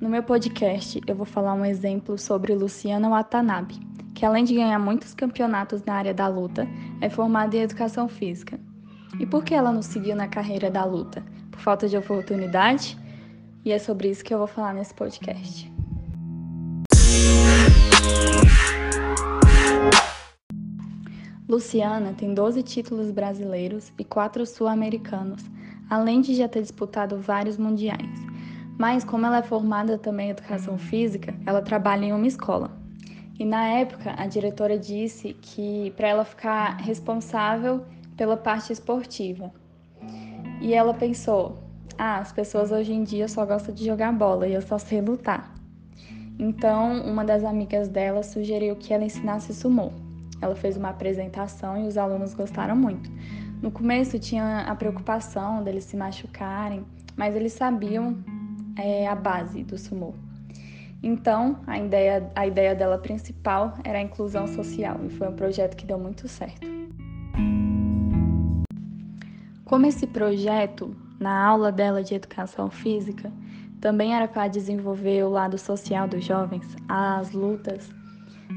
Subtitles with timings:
[0.00, 3.78] No meu podcast, eu vou falar um exemplo sobre Luciana Watanabe,
[4.14, 6.66] que além de ganhar muitos campeonatos na área da luta,
[7.02, 8.58] é formada em educação física.
[9.18, 11.22] E por que ela não seguiu na carreira da luta?
[11.50, 12.96] Por falta de oportunidade?
[13.62, 15.70] E é sobre isso que eu vou falar nesse podcast.
[21.46, 25.44] Luciana tem 12 títulos brasileiros e 4 sul-americanos,
[25.90, 28.29] além de já ter disputado vários mundiais.
[28.80, 32.70] Mas, como ela é formada também em educação física, ela trabalha em uma escola.
[33.38, 37.84] E na época, a diretora disse que para ela ficar responsável
[38.16, 39.52] pela parte esportiva.
[40.62, 41.58] E ela pensou:
[41.98, 45.02] ah, as pessoas hoje em dia só gostam de jogar bola e eu só sei
[45.02, 45.54] lutar.
[46.38, 49.92] Então, uma das amigas dela sugeriu que ela ensinasse sumô.
[50.40, 53.10] Ela fez uma apresentação e os alunos gostaram muito.
[53.60, 56.82] No começo tinha a preocupação deles se machucarem,
[57.14, 58.16] mas eles sabiam
[58.76, 60.14] é, a base do sumô.
[61.02, 65.76] Então, a ideia, a ideia dela principal era a inclusão social e foi um projeto
[65.76, 66.68] que deu muito certo.
[69.64, 73.32] Como esse projeto, na aula dela de educação física,
[73.80, 77.88] também era para desenvolver o lado social dos jovens, as lutas,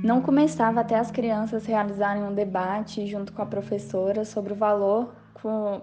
[0.04, 5.14] não começava até as crianças realizarem um debate junto com a professora sobre o valor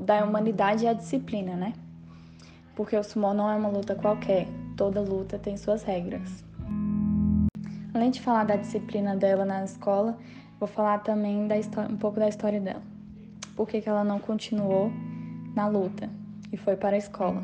[0.00, 1.72] da humanidade e a disciplina, né?
[2.80, 6.42] Porque o sumo não é uma luta qualquer, toda luta tem suas regras.
[7.92, 10.16] Além de falar da disciplina dela na escola,
[10.58, 11.56] vou falar também da
[11.90, 12.80] um pouco da história dela.
[13.54, 14.90] Por que, que ela não continuou
[15.54, 16.08] na luta
[16.50, 17.42] e foi para a escola?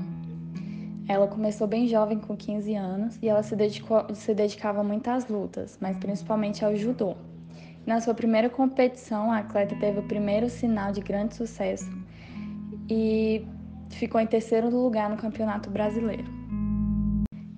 [1.06, 5.28] Ela começou bem jovem, com 15 anos, e ela se, dedicou, se dedicava muito às
[5.28, 7.14] lutas, mas principalmente ao judô.
[7.84, 11.90] Na sua primeira competição, a atleta teve o primeiro sinal de grande sucesso
[12.88, 13.44] e
[13.90, 16.24] ficou em terceiro lugar no Campeonato Brasileiro.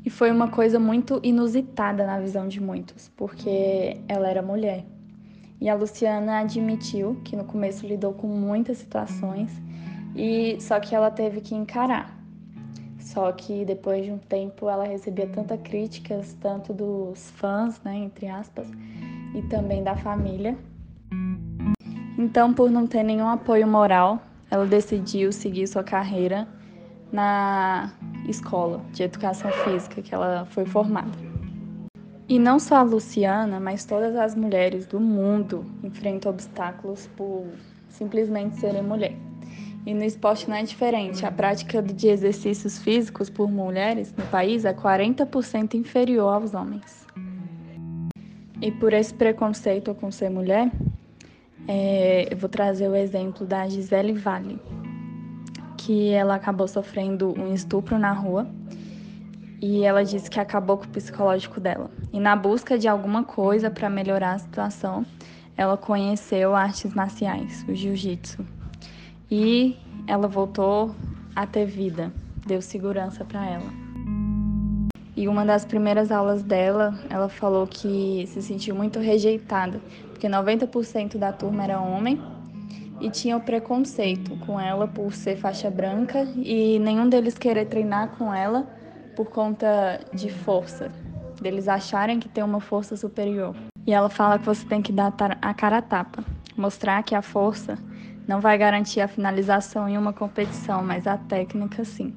[0.05, 4.85] E foi uma coisa muito inusitada na visão de muitos, porque ela era mulher.
[5.61, 9.51] E a Luciana admitiu que no começo lidou com muitas situações
[10.15, 12.17] e só que ela teve que encarar.
[12.99, 18.29] Só que depois de um tempo ela recebia tantas críticas, tanto dos fãs, né, entre
[18.29, 18.69] aspas,
[19.35, 20.57] e também da família.
[22.19, 26.49] Então, por não ter nenhum apoio moral, ela decidiu seguir sua carreira
[27.13, 27.93] na
[28.29, 31.11] escola de educação física que ela foi formada.
[32.29, 37.47] E não só a Luciana, mas todas as mulheres do mundo enfrentam obstáculos por
[37.89, 39.17] simplesmente serem mulher.
[39.87, 41.25] E no esporte não é diferente.
[41.25, 47.07] A prática de exercícios físicos por mulheres no país é 40% inferior aos homens.
[48.61, 50.71] E por esse preconceito com ser mulher,
[51.67, 54.61] é, eu vou trazer o exemplo da Gisele Vale,
[55.77, 58.47] que ela acabou sofrendo um estupro na rua
[59.61, 61.91] e ela disse que acabou com o psicológico dela.
[62.13, 65.05] E na busca de alguma coisa para melhorar a situação,
[65.57, 68.47] ela conheceu artes marciais, o jiu-jitsu
[69.31, 69.77] e
[70.07, 70.95] ela voltou
[71.35, 72.13] a ter vida,
[72.47, 73.89] deu segurança para ela.
[75.17, 79.81] E uma das primeiras aulas dela, ela falou que se sentiu muito rejeitada,
[80.19, 82.21] porque 90% da turma era homem
[83.01, 88.09] e tinha o preconceito com ela por ser faixa branca e nenhum deles querer treinar
[88.19, 88.69] com ela
[89.15, 90.91] por conta de força,
[91.41, 93.55] deles acharem que tem uma força superior.
[93.87, 96.25] E ela fala que você tem que dar a cara a tapa,
[96.57, 97.79] mostrar que a força
[98.27, 102.13] não vai garantir a finalização em uma competição, mas a técnica sim.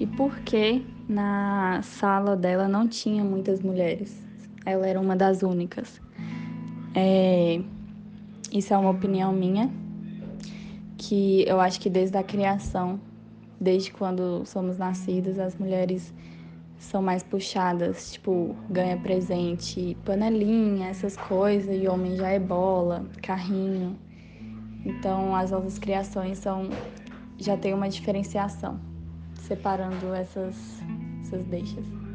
[0.00, 4.18] E por que na sala dela não tinha muitas mulheres?
[4.64, 6.00] Ela era uma das únicas.
[6.94, 7.60] É,
[8.52, 9.70] isso é uma opinião minha,
[10.96, 13.00] que eu acho que desde a criação,
[13.60, 16.12] desde quando somos nascidas, as mulheres
[16.78, 23.96] são mais puxadas, tipo, ganha presente, panelinha, essas coisas, e homem já é bola, carrinho.
[24.84, 26.68] Então, as nossas criações são
[27.38, 28.80] já tem uma diferenciação,
[29.36, 30.56] separando essas,
[31.22, 32.07] essas deixas.